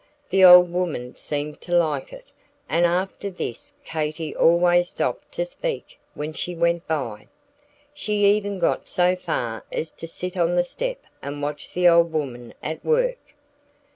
[0.29, 2.31] The old woman seemed to like it,
[2.67, 7.27] and after this Katy always stopped to speak when she went by.
[7.93, 12.11] She even got so far as to sit on the step and watch the old
[12.11, 13.35] woman at work.